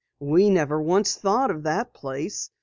"We 0.19 0.49
never 0.49 0.81
once 0.81 1.15
thought 1.15 1.51
of 1.51 1.61
that 1.61 1.93
place!" 1.93 2.49